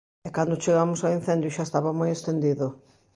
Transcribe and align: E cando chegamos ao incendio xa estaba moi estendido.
E 0.27 0.29
cando 0.35 0.61
chegamos 0.63 0.99
ao 1.01 1.15
incendio 1.19 1.53
xa 1.55 1.63
estaba 1.65 1.91
moi 1.99 2.09
estendido. 2.13 2.67